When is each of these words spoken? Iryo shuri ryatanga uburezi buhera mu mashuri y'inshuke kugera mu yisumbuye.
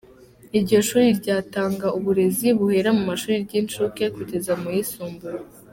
Iryo 0.57 0.77
shuri 0.87 1.07
ryatanga 1.19 1.87
uburezi 1.97 2.47
buhera 2.57 2.89
mu 2.97 3.03
mashuri 3.09 3.35
y'inshuke 3.53 4.03
kugera 4.15 4.53
mu 4.61 4.69
yisumbuye. 4.75 5.39